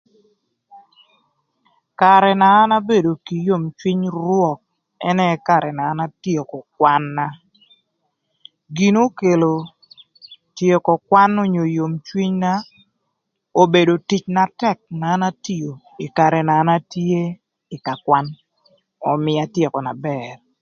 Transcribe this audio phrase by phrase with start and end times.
[1.99, 4.59] Karë na an abedo kï yom cwiny rwök
[5.09, 7.25] ënë karë na an atyeko kwan-na.
[8.75, 9.53] Gin okelo
[10.57, 12.51] tyeko kwan-na onyo yom cwinyna
[13.61, 15.71] obedo tic na tëk na an atio
[16.05, 17.21] ï karë na an atye
[17.75, 18.25] ï kakwan
[19.13, 20.35] ömïa atyeko na bër.